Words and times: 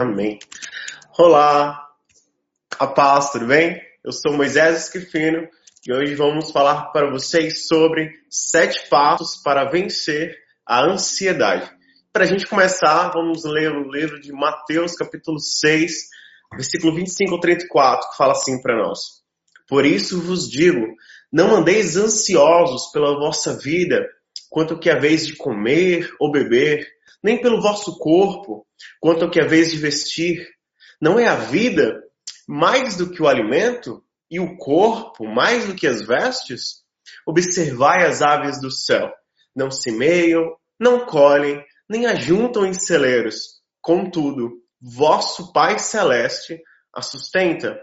Amém. 0.00 0.38
Olá, 1.18 1.86
a 2.78 2.86
paz, 2.86 3.32
tudo 3.32 3.44
bem? 3.44 3.78
Eu 4.02 4.12
sou 4.12 4.32
Moisés 4.32 4.84
Esquifino 4.84 5.46
e 5.86 5.92
hoje 5.92 6.14
vamos 6.14 6.50
falar 6.52 6.86
para 6.86 7.10
vocês 7.10 7.66
sobre 7.66 8.10
sete 8.30 8.88
passos 8.88 9.42
para 9.42 9.70
vencer 9.70 10.34
a 10.66 10.86
ansiedade. 10.86 11.70
Para 12.10 12.24
a 12.24 12.26
gente 12.26 12.46
começar, 12.46 13.10
vamos 13.10 13.44
ler 13.44 13.72
o 13.72 13.90
livro 13.90 14.18
de 14.18 14.32
Mateus, 14.32 14.94
capítulo 14.94 15.38
6, 15.38 15.92
versículo 16.54 16.94
25 16.94 17.34
ao 17.34 17.40
34, 17.40 18.08
que 18.08 18.16
fala 18.16 18.32
assim 18.32 18.58
para 18.62 18.78
nós. 18.78 19.00
Por 19.68 19.84
isso 19.84 20.18
vos 20.22 20.48
digo, 20.48 20.96
não 21.30 21.56
andeis 21.56 21.98
ansiosos 21.98 22.90
pela 22.90 23.18
vossa 23.18 23.54
vida, 23.58 24.08
quanto 24.48 24.78
que 24.78 24.88
a 24.88 24.98
vez 24.98 25.26
de 25.26 25.36
comer 25.36 26.10
ou 26.18 26.32
beber, 26.32 26.88
nem 27.22 27.40
pelo 27.40 27.60
vosso 27.60 27.98
corpo, 27.98 28.66
quanto 29.00 29.24
ao 29.24 29.30
que 29.30 29.42
vez 29.42 29.70
de 29.70 29.78
vestir. 29.78 30.46
Não 31.00 31.18
é 31.18 31.26
a 31.26 31.34
vida 31.34 32.02
mais 32.48 32.96
do 32.96 33.10
que 33.10 33.22
o 33.22 33.28
alimento 33.28 34.02
e 34.30 34.40
o 34.40 34.56
corpo 34.56 35.26
mais 35.26 35.66
do 35.66 35.74
que 35.74 35.86
as 35.86 36.06
vestes? 36.06 36.82
Observai 37.26 38.06
as 38.06 38.22
aves 38.22 38.60
do 38.60 38.70
céu. 38.70 39.10
Não 39.54 39.70
semeiam, 39.70 40.56
não 40.78 41.04
colhem, 41.06 41.62
nem 41.88 42.06
ajuntam 42.06 42.64
em 42.64 42.72
celeiros. 42.72 43.60
Contudo, 43.80 44.62
vosso 44.80 45.52
Pai 45.52 45.78
Celeste 45.78 46.60
a 46.94 47.02
sustenta. 47.02 47.78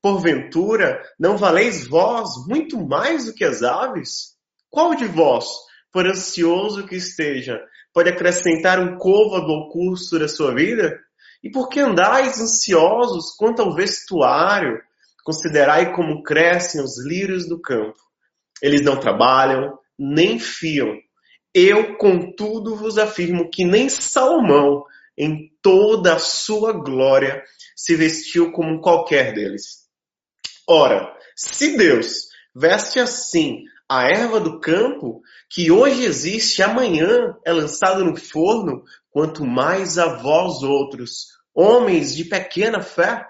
Porventura, 0.00 1.00
não 1.18 1.36
valeis 1.36 1.86
vós 1.86 2.30
muito 2.46 2.78
mais 2.84 3.26
do 3.26 3.34
que 3.34 3.44
as 3.44 3.62
aves? 3.62 4.36
Qual 4.68 4.94
de 4.94 5.06
vós, 5.06 5.46
por 5.92 6.06
ansioso 6.06 6.86
que 6.86 6.96
esteja, 6.96 7.62
pode 7.92 8.10
acrescentar 8.10 8.80
um 8.80 8.96
côvado 8.96 9.52
ao 9.52 9.68
curso 9.70 10.18
da 10.18 10.28
sua 10.28 10.54
vida? 10.54 10.98
E 11.42 11.50
por 11.50 11.68
que 11.68 11.80
andais 11.80 12.40
ansiosos 12.40 13.34
quanto 13.36 13.62
ao 13.62 13.74
vestuário? 13.74 14.80
Considerai 15.24 15.92
como 15.94 16.22
crescem 16.22 16.82
os 16.82 17.04
lírios 17.04 17.48
do 17.48 17.60
campo. 17.60 18.00
Eles 18.62 18.82
não 18.82 18.98
trabalham, 18.98 19.78
nem 19.98 20.38
fiam. 20.38 20.96
Eu, 21.54 21.96
contudo, 21.96 22.76
vos 22.76 22.96
afirmo 22.96 23.50
que 23.50 23.64
nem 23.64 23.88
Salomão, 23.88 24.84
em 25.16 25.50
toda 25.60 26.14
a 26.14 26.18
sua 26.18 26.72
glória, 26.72 27.42
se 27.76 27.94
vestiu 27.94 28.52
como 28.52 28.80
qualquer 28.80 29.34
deles. 29.34 29.82
Ora, 30.68 31.12
se 31.36 31.76
Deus 31.76 32.28
veste 32.54 32.98
assim 32.98 33.64
a 33.92 34.08
erva 34.08 34.40
do 34.40 34.58
campo, 34.58 35.20
que 35.50 35.70
hoje 35.70 36.04
existe 36.04 36.62
amanhã 36.62 37.36
é 37.44 37.52
lançada 37.52 38.02
no 38.02 38.16
forno, 38.16 38.84
quanto 39.10 39.44
mais 39.44 39.98
a 39.98 40.16
vós 40.16 40.62
outros, 40.62 41.26
homens 41.54 42.14
de 42.14 42.24
pequena 42.24 42.80
fé. 42.80 43.22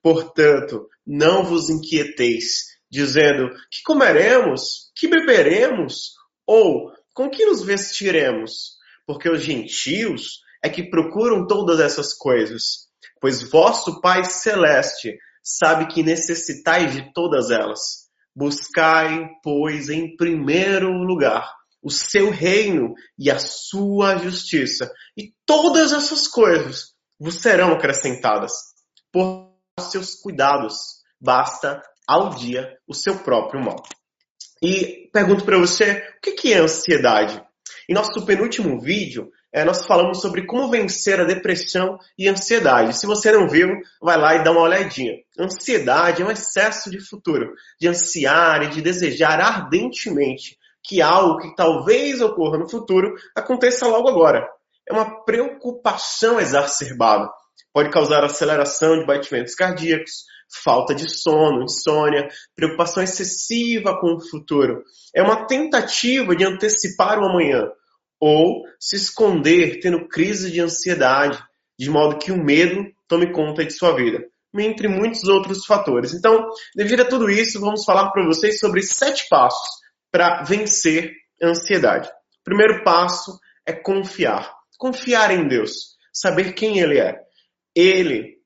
Portanto, 0.00 0.86
não 1.04 1.42
vos 1.42 1.68
inquieteis, 1.68 2.78
dizendo 2.88 3.48
que 3.68 3.82
comeremos, 3.82 4.92
que 4.94 5.08
beberemos, 5.08 6.12
ou 6.46 6.92
com 7.12 7.28
que 7.28 7.44
nos 7.46 7.64
vestiremos, 7.64 8.76
porque 9.04 9.28
os 9.28 9.42
gentios 9.42 10.42
é 10.62 10.68
que 10.68 10.88
procuram 10.90 11.44
todas 11.44 11.80
essas 11.80 12.14
coisas, 12.14 12.88
pois 13.20 13.42
vosso 13.42 14.00
Pai 14.00 14.22
Celeste 14.24 15.18
sabe 15.42 15.92
que 15.92 16.04
necessitais 16.04 16.92
de 16.92 17.12
todas 17.12 17.50
elas. 17.50 18.03
Buscai, 18.34 19.28
pois, 19.42 19.88
em 19.88 20.16
primeiro 20.16 20.90
lugar 20.90 21.48
o 21.84 21.90
seu 21.90 22.30
reino 22.30 22.94
e 23.18 23.30
a 23.30 23.38
sua 23.38 24.16
justiça, 24.16 24.90
e 25.14 25.34
todas 25.44 25.92
essas 25.92 26.26
coisas 26.26 26.94
vos 27.20 27.42
serão 27.42 27.72
acrescentadas. 27.72 28.52
Por 29.12 29.52
seus 29.78 30.14
cuidados, 30.14 30.74
basta 31.20 31.82
ao 32.08 32.30
dia 32.30 32.74
o 32.88 32.94
seu 32.94 33.18
próprio 33.18 33.62
mal. 33.62 33.82
E 34.62 35.10
pergunto 35.12 35.44
para 35.44 35.58
você, 35.58 36.02
o 36.16 36.20
que 36.34 36.54
é 36.54 36.58
ansiedade? 36.58 37.42
Em 37.88 37.92
nosso 37.92 38.24
penúltimo 38.24 38.80
vídeo, 38.80 39.30
é, 39.54 39.64
nós 39.64 39.86
falamos 39.86 40.20
sobre 40.20 40.44
como 40.46 40.68
vencer 40.68 41.20
a 41.20 41.24
depressão 41.24 41.96
e 42.18 42.28
ansiedade. 42.28 42.98
Se 42.98 43.06
você 43.06 43.30
não 43.30 43.48
viu, 43.48 43.68
vai 44.02 44.18
lá 44.18 44.34
e 44.34 44.42
dá 44.42 44.50
uma 44.50 44.62
olhadinha. 44.62 45.14
Ansiedade 45.38 46.22
é 46.22 46.26
um 46.26 46.30
excesso 46.30 46.90
de 46.90 46.98
futuro, 46.98 47.54
de 47.80 47.86
ansiar 47.86 48.64
e 48.64 48.70
de 48.70 48.82
desejar 48.82 49.40
ardentemente 49.40 50.58
que 50.82 51.00
algo 51.00 51.38
que 51.38 51.54
talvez 51.54 52.20
ocorra 52.20 52.58
no 52.58 52.68
futuro 52.68 53.14
aconteça 53.32 53.86
logo 53.86 54.08
agora. 54.08 54.44
É 54.88 54.92
uma 54.92 55.22
preocupação 55.24 56.40
exacerbada. 56.40 57.30
Pode 57.72 57.90
causar 57.90 58.24
aceleração 58.24 58.98
de 58.98 59.06
batimentos 59.06 59.54
cardíacos, 59.54 60.24
falta 60.64 60.92
de 60.96 61.08
sono, 61.08 61.62
insônia, 61.62 62.28
preocupação 62.56 63.04
excessiva 63.04 64.00
com 64.00 64.16
o 64.16 64.20
futuro. 64.20 64.82
É 65.14 65.22
uma 65.22 65.46
tentativa 65.46 66.34
de 66.34 66.44
antecipar 66.44 67.20
o 67.20 67.26
amanhã, 67.26 67.70
ou 68.26 68.64
se 68.80 68.96
esconder 68.96 69.80
tendo 69.80 70.08
crise 70.08 70.50
de 70.50 70.58
ansiedade, 70.58 71.38
de 71.78 71.90
modo 71.90 72.16
que 72.16 72.32
o 72.32 72.42
medo 72.42 72.82
tome 73.06 73.30
conta 73.34 73.62
de 73.62 73.70
sua 73.70 73.94
vida, 73.94 74.24
entre 74.56 74.88
muitos 74.88 75.24
outros 75.24 75.66
fatores. 75.66 76.14
Então, 76.14 76.48
devido 76.74 77.02
a 77.02 77.04
tudo 77.04 77.28
isso, 77.28 77.60
vamos 77.60 77.84
falar 77.84 78.10
para 78.12 78.24
vocês 78.24 78.58
sobre 78.58 78.80
sete 78.80 79.28
passos 79.28 79.68
para 80.10 80.42
vencer 80.42 81.12
a 81.42 81.48
ansiedade. 81.48 82.08
O 82.08 82.44
primeiro 82.44 82.82
passo 82.82 83.38
é 83.66 83.74
confiar. 83.74 84.50
Confiar 84.78 85.30
em 85.30 85.46
Deus, 85.46 85.98
saber 86.10 86.54
quem 86.54 86.78
Ele 86.78 86.98
é. 86.98 87.20
Ele 87.76 88.38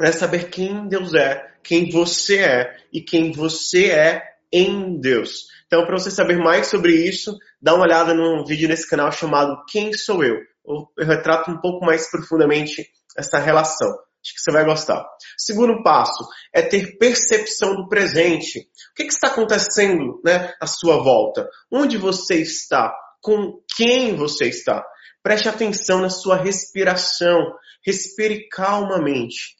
é 0.00 0.12
saber 0.12 0.50
quem 0.50 0.86
Deus 0.86 1.14
é, 1.14 1.44
quem 1.64 1.90
você 1.90 2.38
é 2.38 2.76
e 2.92 3.00
quem 3.00 3.32
você 3.32 3.90
é 3.90 4.22
em 4.54 5.00
Deus. 5.00 5.46
Então, 5.66 5.84
para 5.84 5.98
você 5.98 6.12
saber 6.12 6.38
mais 6.38 6.68
sobre 6.68 6.92
isso, 6.92 7.36
dá 7.60 7.74
uma 7.74 7.84
olhada 7.84 8.14
num 8.14 8.44
vídeo 8.44 8.68
nesse 8.68 8.88
canal 8.88 9.10
chamado 9.10 9.64
Quem 9.68 9.92
Sou 9.92 10.22
Eu? 10.22 10.36
Eu 10.64 11.04
retrato 11.04 11.50
um 11.50 11.60
pouco 11.60 11.84
mais 11.84 12.08
profundamente 12.08 12.86
essa 13.18 13.38
relação. 13.38 13.88
Acho 13.88 14.34
que 14.34 14.40
você 14.40 14.52
vai 14.52 14.64
gostar. 14.64 15.04
Segundo 15.36 15.82
passo 15.82 16.24
é 16.54 16.62
ter 16.62 16.96
percepção 16.96 17.74
do 17.74 17.88
presente. 17.88 18.60
O 18.60 18.94
que, 18.94 19.04
que 19.04 19.12
está 19.12 19.26
acontecendo 19.26 20.22
né, 20.24 20.54
à 20.60 20.66
sua 20.66 21.02
volta? 21.02 21.46
Onde 21.70 21.98
você 21.98 22.36
está? 22.36 22.94
Com 23.20 23.60
quem 23.76 24.14
você 24.14 24.46
está? 24.46 24.84
Preste 25.22 25.48
atenção 25.48 26.00
na 26.00 26.08
sua 26.08 26.36
respiração. 26.36 27.38
Respire 27.84 28.48
calmamente 28.48 29.56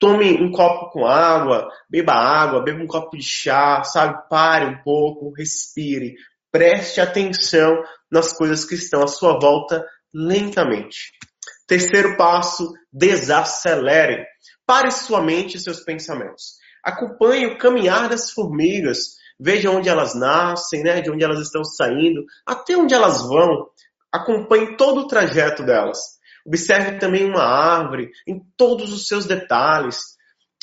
tome 0.00 0.42
um 0.42 0.50
copo 0.50 0.90
com 0.90 1.06
água, 1.06 1.68
beba 1.88 2.14
água, 2.14 2.64
beba 2.64 2.82
um 2.82 2.86
copo 2.86 3.16
de 3.16 3.22
chá, 3.22 3.84
sabe? 3.84 4.28
Pare 4.28 4.64
um 4.64 4.82
pouco, 4.82 5.32
respire, 5.36 6.14
preste 6.50 7.00
atenção 7.00 7.84
nas 8.10 8.32
coisas 8.32 8.64
que 8.64 8.74
estão 8.74 9.02
à 9.04 9.06
sua 9.06 9.38
volta 9.38 9.86
lentamente. 10.12 11.12
Terceiro 11.68 12.16
passo, 12.16 12.72
desacelere. 12.90 14.24
Pare 14.66 14.90
sua 14.90 15.22
mente 15.22 15.56
e 15.56 15.60
seus 15.60 15.80
pensamentos. 15.84 16.54
Acompanhe 16.82 17.46
o 17.46 17.58
caminhar 17.58 18.08
das 18.08 18.30
formigas. 18.32 19.20
Veja 19.38 19.70
onde 19.70 19.88
elas 19.88 20.14
nascem, 20.14 20.82
né? 20.82 21.00
de 21.00 21.10
onde 21.10 21.24
elas 21.24 21.40
estão 21.40 21.62
saindo, 21.62 22.24
até 22.46 22.76
onde 22.76 22.94
elas 22.94 23.22
vão. 23.22 23.68
Acompanhe 24.10 24.76
todo 24.76 25.02
o 25.02 25.06
trajeto 25.06 25.62
delas. 25.62 25.98
Observe 26.50 26.98
também 26.98 27.24
uma 27.24 27.44
árvore 27.44 28.10
em 28.26 28.40
todos 28.56 28.92
os 28.92 29.06
seus 29.06 29.24
detalhes. 29.24 30.00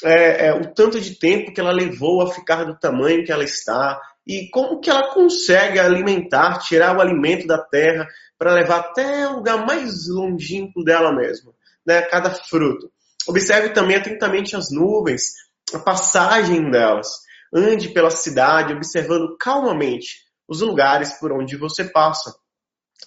É, 0.03 0.47
é, 0.47 0.53
o 0.53 0.73
tanto 0.73 0.99
de 0.99 1.17
tempo 1.17 1.53
que 1.53 1.61
ela 1.61 1.71
levou 1.71 2.21
a 2.21 2.33
ficar 2.33 2.65
do 2.65 2.77
tamanho 2.77 3.23
que 3.23 3.31
ela 3.31 3.45
está 3.45 3.97
e 4.27 4.49
como 4.49 4.81
que 4.81 4.89
ela 4.89 5.13
consegue 5.13 5.79
alimentar, 5.79 6.59
tirar 6.59 6.97
o 6.97 6.99
alimento 6.99 7.47
da 7.47 7.57
terra 7.57 8.05
para 8.37 8.53
levar 8.53 8.79
até 8.79 9.29
o 9.29 9.37
lugar 9.37 9.65
mais 9.65 10.09
longínquo 10.09 10.83
dela 10.83 11.15
mesma, 11.15 11.53
né? 11.85 12.01
Cada 12.01 12.31
fruto. 12.31 12.91
Observe 13.25 13.69
também 13.69 13.95
atentamente 13.95 14.57
as 14.57 14.69
nuvens, 14.69 15.31
a 15.73 15.79
passagem 15.79 16.69
delas. 16.69 17.07
Ande 17.53 17.87
pela 17.93 18.11
cidade, 18.11 18.73
observando 18.73 19.37
calmamente 19.37 20.17
os 20.49 20.59
lugares 20.59 21.17
por 21.17 21.31
onde 21.31 21.55
você 21.55 21.85
passa. 21.85 22.35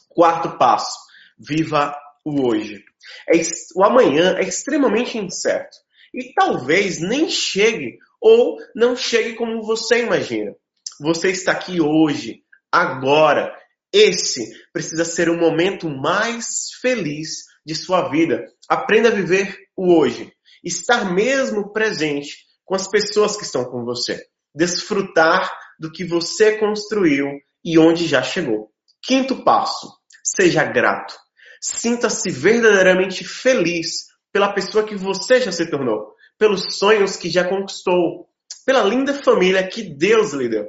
Quarto 0.08 0.56
passo: 0.56 0.96
viva 1.38 1.94
o 2.24 2.46
hoje. 2.46 2.84
É, 3.28 3.40
o 3.74 3.84
amanhã 3.84 4.36
é 4.38 4.42
extremamente 4.42 5.18
incerto. 5.18 5.76
E 6.12 6.32
talvez 6.34 7.00
nem 7.00 7.28
chegue 7.28 7.98
ou 8.20 8.58
não 8.74 8.96
chegue 8.96 9.34
como 9.34 9.62
você 9.62 10.02
imagina. 10.02 10.54
Você 11.00 11.30
está 11.30 11.52
aqui 11.52 11.80
hoje, 11.80 12.42
agora. 12.70 13.56
Esse 13.92 14.52
precisa 14.72 15.04
ser 15.04 15.28
o 15.28 15.36
momento 15.36 15.88
mais 15.88 16.70
feliz 16.80 17.44
de 17.66 17.74
sua 17.74 18.08
vida. 18.08 18.44
Aprenda 18.68 19.08
a 19.08 19.12
viver 19.12 19.56
o 19.76 19.92
hoje. 19.98 20.32
Estar 20.62 21.12
mesmo 21.12 21.72
presente 21.72 22.36
com 22.64 22.74
as 22.74 22.88
pessoas 22.88 23.36
que 23.36 23.42
estão 23.42 23.64
com 23.64 23.84
você. 23.84 24.22
Desfrutar 24.54 25.50
do 25.78 25.90
que 25.90 26.04
você 26.04 26.58
construiu 26.58 27.26
e 27.64 27.78
onde 27.78 28.06
já 28.06 28.22
chegou. 28.22 28.70
Quinto 29.02 29.42
passo: 29.42 29.90
seja 30.22 30.64
grato. 30.64 31.14
Sinta-se 31.60 32.30
verdadeiramente 32.30 33.22
feliz 33.24 34.06
pela 34.32 34.52
pessoa 34.52 34.84
que 34.84 34.96
você 34.96 35.40
já 35.40 35.52
se 35.52 35.68
tornou, 35.68 36.14
pelos 36.38 36.78
sonhos 36.78 37.16
que 37.16 37.28
já 37.28 37.46
conquistou, 37.46 38.28
pela 38.64 38.82
linda 38.82 39.12
família 39.12 39.66
que 39.66 39.82
Deus 39.82 40.32
lhe 40.32 40.48
deu, 40.48 40.66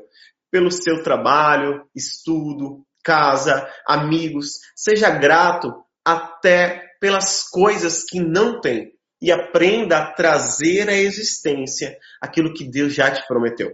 pelo 0.52 0.70
seu 0.70 1.02
trabalho, 1.02 1.86
estudo, 1.96 2.86
casa, 3.04 3.68
amigos. 3.88 4.60
Seja 4.76 5.10
grato 5.10 5.74
até 6.04 6.84
pelas 7.00 7.48
coisas 7.48 8.04
que 8.04 8.20
não 8.20 8.60
tem 8.60 8.92
e 9.22 9.32
aprenda 9.32 9.98
a 9.98 10.12
trazer 10.14 10.90
à 10.90 10.94
existência 10.94 11.96
aquilo 12.20 12.54
que 12.54 12.70
Deus 12.70 12.94
já 12.94 13.12
te 13.12 13.26
prometeu, 13.28 13.72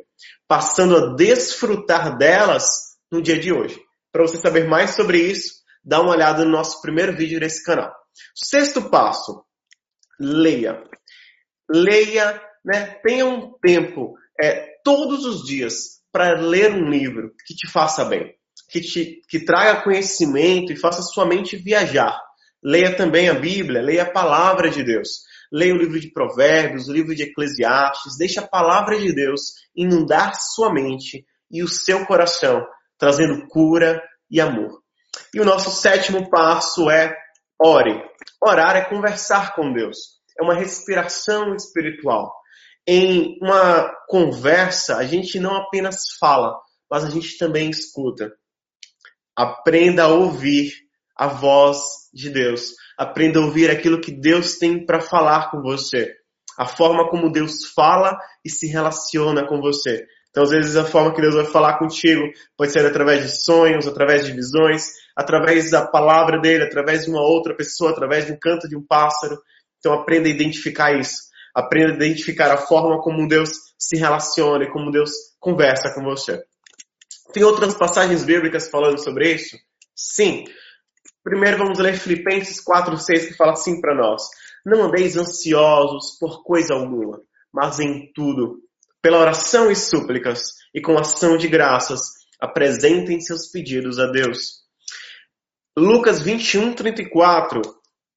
passando 0.48 0.98
a 0.98 1.16
desfrutar 1.16 2.18
delas 2.18 2.66
no 3.12 3.22
dia 3.22 3.40
de 3.40 3.54
hoje. 3.54 3.80
Para 4.12 4.24
você 4.24 4.38
saber 4.38 4.68
mais 4.68 4.92
sobre 4.92 5.20
isso, 5.20 5.57
dá 5.88 6.02
uma 6.02 6.12
olhada 6.12 6.44
no 6.44 6.52
nosso 6.52 6.82
primeiro 6.82 7.16
vídeo 7.16 7.40
desse 7.40 7.64
canal. 7.64 7.96
Sexto 8.36 8.90
passo, 8.90 9.42
leia. 10.20 10.84
Leia, 11.70 12.42
né? 12.64 13.00
tenha 13.02 13.26
um 13.26 13.54
tempo 13.60 14.16
é, 14.40 14.80
todos 14.84 15.26
os 15.26 15.48
dias 15.48 16.02
para 16.12 16.40
ler 16.40 16.74
um 16.74 16.90
livro 16.90 17.34
que 17.46 17.56
te 17.56 17.72
faça 17.72 18.04
bem, 18.04 18.36
que, 18.70 18.82
te, 18.82 19.22
que 19.30 19.46
traga 19.46 19.82
conhecimento 19.82 20.74
e 20.74 20.78
faça 20.78 21.02
sua 21.02 21.26
mente 21.26 21.56
viajar. 21.56 22.20
Leia 22.62 22.96
também 22.96 23.30
a 23.30 23.34
Bíblia, 23.34 23.82
leia 23.82 24.04
a 24.04 24.12
palavra 24.12 24.70
de 24.70 24.84
Deus. 24.84 25.26
Leia 25.50 25.74
o 25.74 25.78
livro 25.78 25.98
de 25.98 26.12
Provérbios, 26.12 26.90
o 26.90 26.94
livro 26.94 27.16
de 27.16 27.24
Eclesiastes. 27.24 28.18
Deixe 28.18 28.40
a 28.40 28.48
palavra 28.48 29.00
de 29.00 29.14
Deus 29.14 29.54
inundar 29.74 30.34
sua 30.36 30.74
mente 30.74 31.26
e 31.50 31.64
o 31.64 31.68
seu 31.68 32.06
coração, 32.06 32.66
trazendo 32.98 33.48
cura 33.48 34.02
e 34.30 34.42
amor. 34.42 34.82
E 35.34 35.40
o 35.40 35.46
nosso 35.46 35.70
sétimo 35.72 36.30
passo 36.30 36.90
é 36.90 37.16
ore. 37.62 38.02
Orar 38.42 38.76
é 38.76 38.86
conversar 38.86 39.56
com 39.56 39.74
Deus. 39.74 39.98
É 40.40 40.44
uma 40.44 40.56
respiração 40.56 41.56
espiritual. 41.56 42.34
Em 42.88 43.38
uma 43.42 43.92
conversa, 44.08 44.98
a 44.98 45.04
gente 45.04 45.40
não 45.40 45.56
apenas 45.56 46.04
fala, 46.20 46.58
mas 46.90 47.04
a 47.04 47.10
gente 47.10 47.38
também 47.38 47.70
escuta. 47.70 48.32
Aprenda 49.36 50.04
a 50.04 50.08
ouvir 50.08 50.74
a 51.16 51.28
voz 51.28 51.80
de 52.14 52.30
Deus. 52.30 52.74
Aprenda 52.98 53.40
a 53.40 53.44
ouvir 53.44 53.70
aquilo 53.70 54.00
que 54.00 54.12
Deus 54.12 54.58
tem 54.58 54.86
para 54.86 55.02
falar 55.02 55.52
com 55.52 55.62
você. 55.62 56.16
A 56.58 56.66
forma 56.66 57.10
como 57.10 57.32
Deus 57.32 57.66
fala 57.76 58.18
e 58.44 58.50
se 58.50 58.68
relaciona 58.68 59.46
com 59.48 59.60
você. 59.60 60.08
Então, 60.38 60.46
às 60.46 60.52
vezes, 60.52 60.76
a 60.76 60.86
forma 60.86 61.16
que 61.16 61.20
Deus 61.20 61.34
vai 61.34 61.46
falar 61.46 61.80
contigo 61.80 62.22
pode 62.56 62.72
ser 62.72 62.86
através 62.86 63.24
de 63.24 63.44
sonhos, 63.44 63.88
através 63.88 64.24
de 64.24 64.32
visões, 64.34 64.92
através 65.16 65.72
da 65.72 65.88
palavra 65.88 66.40
dele, 66.40 66.64
através 66.64 67.06
de 67.06 67.10
uma 67.10 67.24
outra 67.24 67.56
pessoa, 67.56 67.90
através 67.90 68.28
de 68.28 68.34
um 68.34 68.38
canto 68.40 68.70
de 68.70 68.78
um 68.78 68.86
pássaro. 68.86 69.42
Então, 69.80 69.94
aprenda 69.94 70.28
a 70.28 70.32
identificar 70.32 70.94
isso. 70.94 71.24
Aprenda 71.56 72.04
a 72.04 72.06
identificar 72.06 72.52
a 72.52 72.58
forma 72.58 73.02
como 73.02 73.28
Deus 73.28 73.50
se 73.80 73.98
relaciona 73.98 74.66
e 74.66 74.70
como 74.70 74.92
Deus 74.92 75.10
conversa 75.40 75.92
com 75.96 76.04
você. 76.04 76.40
Tem 77.34 77.44
outras 77.44 77.74
passagens 77.74 78.24
bíblicas 78.24 78.70
falando 78.70 79.00
sobre 79.04 79.34
isso? 79.34 79.58
Sim. 79.96 80.44
Primeiro 81.24 81.58
vamos 81.58 81.80
ler 81.80 81.98
Filipenses 81.98 82.64
4:6 82.64 83.30
que 83.30 83.34
fala 83.34 83.54
assim 83.54 83.82
para 83.82 83.96
nós: 83.96 84.22
Não 84.64 84.84
andeis 84.84 85.18
ansiosos 85.18 86.16
por 86.20 86.44
coisa 86.44 86.76
alguma, 86.76 87.20
mas 87.52 87.80
em 87.80 88.12
tudo, 88.14 88.67
pela 89.02 89.20
oração 89.20 89.72
e 89.72 89.76
súplicas 89.76 90.42
e 90.74 90.82
com 90.82 90.98
ação 90.98 91.38
de 91.38 91.48
graças, 91.48 92.00
apresentem 92.40 93.20
seus 93.20 93.50
pedidos 93.50 94.00
a 94.00 94.08
Deus. 94.08 94.64
Lucas 95.78 96.22
21:34 96.22 97.62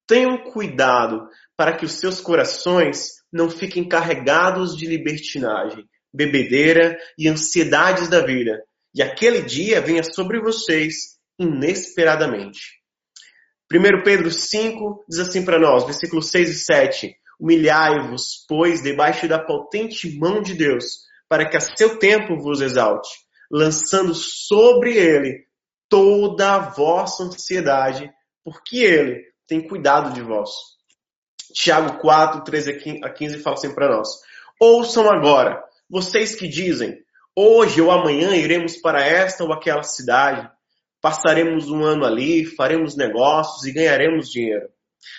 Tenham 0.07 0.37
cuidado 0.51 1.27
para 1.55 1.77
que 1.77 1.85
os 1.85 1.93
seus 1.93 2.19
corações 2.19 3.21
não 3.31 3.49
fiquem 3.49 3.87
carregados 3.87 4.75
de 4.75 4.85
libertinagem, 4.85 5.85
bebedeira 6.13 6.97
e 7.17 7.29
ansiedades 7.29 8.09
da 8.09 8.19
vida, 8.19 8.61
e 8.93 9.01
aquele 9.01 9.41
dia 9.41 9.79
venha 9.79 10.03
sobre 10.03 10.41
vocês 10.41 11.17
inesperadamente. 11.39 12.81
1 13.71 14.03
Pedro 14.03 14.29
5 14.29 15.05
diz 15.07 15.19
assim 15.19 15.45
para 15.45 15.57
nós, 15.57 15.85
versículos 15.85 16.29
6 16.29 16.49
e 16.49 16.55
7. 16.55 17.15
Humilhai-vos, 17.41 18.45
pois, 18.47 18.83
debaixo 18.83 19.27
da 19.27 19.39
potente 19.39 20.15
mão 20.19 20.43
de 20.43 20.53
Deus, 20.53 20.99
para 21.27 21.49
que 21.49 21.57
a 21.57 21.59
seu 21.59 21.97
tempo 21.97 22.37
vos 22.37 22.61
exalte, 22.61 23.09
lançando 23.49 24.13
sobre 24.13 24.95
ele 24.95 25.47
toda 25.89 26.53
a 26.53 26.59
vossa 26.59 27.23
ansiedade, 27.23 28.11
porque 28.43 28.77
ele 28.77 29.23
tem 29.47 29.67
cuidado 29.67 30.13
de 30.13 30.21
vós. 30.21 30.51
Tiago 31.51 31.99
4, 31.99 32.43
13 32.43 32.99
a 33.03 33.09
15 33.09 33.39
fala 33.39 33.55
assim 33.55 33.73
para 33.73 33.89
nós. 33.89 34.07
Ouçam 34.59 35.09
agora, 35.09 35.63
vocês 35.89 36.35
que 36.35 36.47
dizem, 36.47 36.99
hoje 37.35 37.81
ou 37.81 37.89
amanhã 37.89 38.35
iremos 38.35 38.77
para 38.77 39.03
esta 39.03 39.43
ou 39.43 39.51
aquela 39.51 39.83
cidade, 39.83 40.47
passaremos 41.01 41.71
um 41.71 41.83
ano 41.83 42.05
ali, 42.05 42.45
faremos 42.45 42.95
negócios 42.95 43.65
e 43.65 43.73
ganharemos 43.73 44.29
dinheiro. 44.29 44.69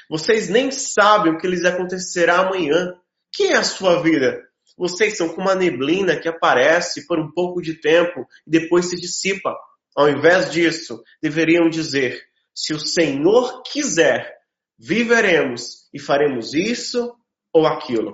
Vocês 0.09 0.49
nem 0.49 0.71
sabem 0.71 1.33
o 1.33 1.39
que 1.39 1.47
lhes 1.47 1.65
acontecerá 1.65 2.41
amanhã. 2.41 2.95
Que 3.33 3.45
é 3.45 3.57
a 3.57 3.65
sua 3.65 4.03
vida? 4.03 4.43
Vocês 4.77 5.17
são 5.17 5.29
como 5.29 5.49
uma 5.49 5.55
neblina 5.55 6.19
que 6.19 6.29
aparece 6.29 7.07
por 7.07 7.19
um 7.19 7.31
pouco 7.31 7.61
de 7.61 7.75
tempo 7.75 8.27
e 8.47 8.51
depois 8.51 8.87
se 8.87 8.97
dissipa. 8.97 9.55
Ao 9.97 10.09
invés 10.09 10.51
disso, 10.51 11.03
deveriam 11.23 11.69
dizer: 11.69 12.23
se 12.55 12.75
o 12.75 12.79
Senhor 12.79 13.63
quiser, 13.63 14.35
viveremos 14.79 15.89
e 15.93 15.99
faremos 15.99 16.55
isso 16.55 17.15
ou 17.53 17.67
aquilo. 17.67 18.13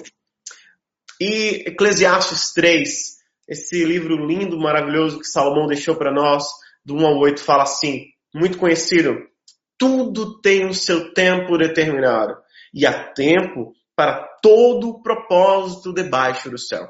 E 1.21 1.65
Eclesiastes 1.67 2.53
3, 2.53 3.17
esse 3.49 3.85
livro 3.85 4.27
lindo, 4.27 4.59
maravilhoso 4.59 5.19
que 5.19 5.27
Salomão 5.27 5.67
deixou 5.67 5.97
para 5.97 6.13
nós, 6.13 6.45
do 6.85 6.95
1 6.95 7.07
ao 7.07 7.19
8 7.19 7.41
fala 7.41 7.63
assim, 7.65 8.07
muito 8.35 8.59
conhecido, 8.59 9.17
tudo 9.79 10.41
tem 10.41 10.67
o 10.67 10.75
seu 10.75 11.15
tempo 11.15 11.57
determinado 11.57 12.37
e 12.75 12.85
há 12.85 13.13
tempo 13.13 13.73
para 13.95 14.27
todo 14.43 14.89
o 14.89 15.03
propósito 15.03 15.93
debaixo 15.93 16.51
do 16.51 16.59
céu. 16.59 16.89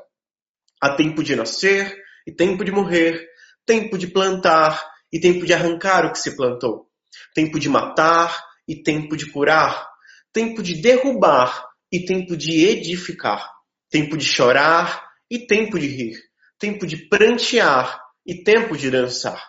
Há 0.80 0.94
tempo 0.94 1.22
de 1.22 1.36
nascer 1.36 1.96
e 2.26 2.32
tempo 2.32 2.64
de 2.64 2.72
morrer, 2.72 3.28
tempo 3.66 3.98
de 3.98 4.06
plantar 4.06 4.82
e 5.12 5.20
tempo 5.20 5.44
de 5.44 5.52
arrancar 5.52 6.06
o 6.06 6.12
que 6.12 6.18
se 6.18 6.36
plantou, 6.36 6.88
tempo 7.34 7.58
de 7.58 7.68
matar 7.68 8.42
e 8.66 8.82
tempo 8.82 9.16
de 9.16 9.30
curar, 9.30 9.86
tempo 10.32 10.62
de 10.62 10.80
derrubar 10.80 11.66
e 11.92 12.04
tempo 12.04 12.36
de 12.36 12.66
edificar, 12.66 13.50
tempo 13.90 14.16
de 14.16 14.24
chorar 14.24 15.06
e 15.30 15.46
tempo 15.46 15.78
de 15.78 15.86
rir, 15.86 16.18
tempo 16.58 16.86
de 16.86 17.08
prantear 17.08 18.00
e 18.26 18.42
tempo 18.42 18.76
de 18.76 18.90
dançar 18.90 19.42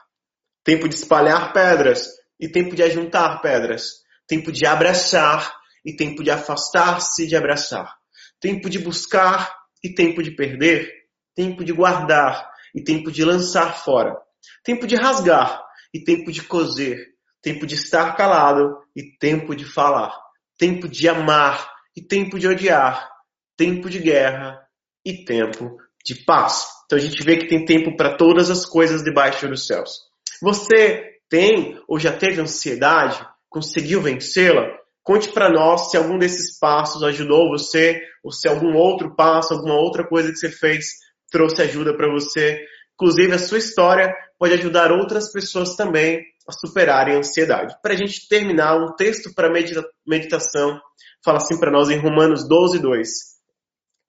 tempo 0.69 0.87
de 0.87 0.93
espalhar 0.93 1.51
pedras 1.51 2.07
e 2.39 2.47
tempo 2.47 2.75
de 2.75 2.83
ajuntar 2.83 3.41
pedras, 3.41 4.03
tempo 4.27 4.51
de 4.51 4.65
abraçar 4.65 5.53
e 5.85 5.95
tempo 5.95 6.23
de 6.23 6.31
afastar-se 6.31 7.27
de 7.27 7.35
abraçar, 7.35 7.95
tempo 8.39 8.69
de 8.69 8.79
buscar 8.79 9.53
e 9.83 9.93
tempo 9.93 10.21
de 10.23 10.31
perder, 10.31 10.91
tempo 11.35 11.63
de 11.63 11.73
guardar 11.73 12.49
e 12.75 12.83
tempo 12.83 13.11
de 13.11 13.23
lançar 13.25 13.83
fora, 13.83 14.15
tempo 14.63 14.85
de 14.85 14.95
rasgar 14.95 15.61
e 15.93 16.03
tempo 16.03 16.31
de 16.31 16.43
coser, 16.43 16.97
tempo 17.41 17.65
de 17.65 17.75
estar 17.75 18.15
calado 18.15 18.77
e 18.95 19.17
tempo 19.17 19.55
de 19.55 19.65
falar, 19.65 20.15
tempo 20.57 20.87
de 20.87 21.07
amar 21.07 21.69
e 21.95 22.01
tempo 22.01 22.37
de 22.37 22.47
odiar, 22.47 23.09
tempo 23.57 23.89
de 23.89 23.99
guerra 23.99 24.59
e 25.05 25.25
tempo 25.25 25.77
de 26.05 26.15
paz. 26.23 26.67
Então 26.85 26.97
a 26.97 27.01
gente 27.01 27.23
vê 27.23 27.37
que 27.37 27.47
tem 27.47 27.65
tempo 27.65 27.95
para 27.95 28.15
todas 28.15 28.49
as 28.49 28.65
coisas 28.65 29.03
debaixo 29.03 29.47
dos 29.47 29.65
céus. 29.67 29.99
Você 30.41 31.08
tem 31.29 31.79
ou 31.87 31.99
já 31.99 32.11
teve 32.11 32.41
ansiedade? 32.41 33.25
Conseguiu 33.49 34.01
vencê-la? 34.01 34.67
Conte 35.03 35.31
para 35.31 35.51
nós 35.51 35.89
se 35.89 35.97
algum 35.97 36.17
desses 36.17 36.57
passos 36.59 37.03
ajudou 37.03 37.49
você 37.49 38.01
ou 38.23 38.31
se 38.31 38.47
algum 38.47 38.75
outro 38.75 39.15
passo, 39.15 39.53
alguma 39.53 39.75
outra 39.75 40.07
coisa 40.07 40.31
que 40.31 40.37
você 40.37 40.49
fez 40.49 40.85
trouxe 41.31 41.61
ajuda 41.61 41.95
para 41.95 42.11
você. 42.11 42.59
Inclusive, 42.93 43.33
a 43.33 43.39
sua 43.39 43.57
história 43.59 44.13
pode 44.37 44.53
ajudar 44.53 44.91
outras 44.91 45.31
pessoas 45.31 45.75
também 45.75 46.21
a 46.47 46.51
superarem 46.51 47.15
a 47.15 47.19
ansiedade. 47.19 47.75
Para 47.81 47.93
a 47.93 47.97
gente 47.97 48.27
terminar, 48.27 48.77
um 48.77 48.95
texto 48.95 49.33
para 49.33 49.51
medita 49.51 49.83
meditação 50.05 50.79
fala 51.23 51.37
assim 51.37 51.59
para 51.59 51.71
nós 51.71 51.89
em 51.89 51.97
Romanos 51.97 52.47
12, 52.47 52.79
2. 52.79 53.09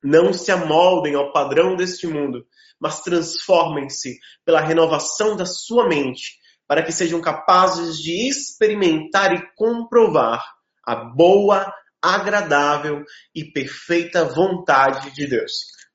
Não 0.02 0.32
se 0.32 0.50
amoldem 0.50 1.14
ao 1.14 1.32
padrão 1.32 1.76
deste 1.76 2.06
mundo, 2.06 2.46
mas 2.80 3.00
transformem-se 3.00 4.18
pela 4.44 4.60
renovação 4.60 5.36
da 5.36 5.44
sua 5.44 5.86
mente, 5.86 6.38
para 6.70 6.84
que 6.84 6.92
sejam 6.92 7.20
capazes 7.20 7.98
de 7.98 8.28
experimentar 8.28 9.34
e 9.34 9.42
comprovar 9.56 10.40
a 10.86 10.94
boa, 10.94 11.66
agradável 12.00 13.02
e 13.34 13.44
perfeita 13.44 14.24
vontade 14.24 15.12
de 15.12 15.26
Deus. 15.26 15.50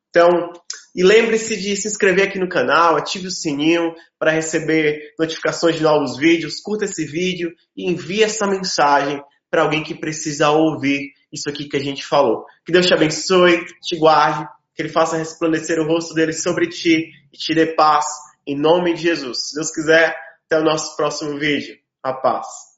Então, 0.09 0.27
e 0.93 1.01
lembre-se 1.01 1.55
de 1.55 1.77
se 1.77 1.87
inscrever 1.87 2.27
aqui 2.27 2.37
no 2.37 2.49
canal, 2.49 2.97
ative 2.97 3.27
o 3.27 3.31
sininho 3.31 3.93
para 4.19 4.31
receber 4.31 5.13
notificações 5.17 5.77
de 5.77 5.83
novos 5.83 6.17
vídeos, 6.17 6.59
curta 6.59 6.83
esse 6.83 7.05
vídeo 7.05 7.53
e 7.73 7.89
envie 7.89 8.21
essa 8.21 8.45
mensagem 8.45 9.23
para 9.49 9.61
alguém 9.61 9.81
que 9.81 9.95
precisa 9.95 10.49
ouvir 10.49 11.13
isso 11.31 11.49
aqui 11.49 11.69
que 11.69 11.77
a 11.77 11.81
gente 11.81 12.05
falou. 12.05 12.43
Que 12.65 12.73
Deus 12.73 12.85
te 12.85 12.93
abençoe, 12.93 13.63
te 13.81 13.97
guarde, 13.97 14.45
que 14.75 14.81
Ele 14.81 14.89
faça 14.89 15.15
resplandecer 15.15 15.79
o 15.79 15.87
rosto 15.87 16.13
dele 16.13 16.33
sobre 16.33 16.67
ti 16.67 17.11
e 17.31 17.37
te 17.37 17.55
dê 17.55 17.67
paz, 17.67 18.03
em 18.45 18.59
nome 18.59 18.93
de 18.93 19.03
Jesus. 19.03 19.51
Se 19.51 19.55
Deus 19.55 19.71
quiser, 19.71 20.24
até 20.45 20.59
o 20.59 20.63
nosso 20.63 20.95
próximo 20.95 21.37
vídeo. 21.37 21.77
A 22.03 22.13
paz. 22.13 22.74